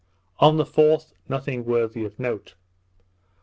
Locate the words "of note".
2.05-2.55